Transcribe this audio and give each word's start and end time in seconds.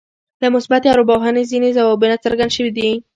له 0.41 0.47
مثبتې 0.55 0.87
ارواپوهنې 0.93 1.43
ځينې 1.51 1.69
ځوابونه 1.77 2.15
څرګند 2.25 2.51
شوي 2.57 2.71
دي. 2.77 2.91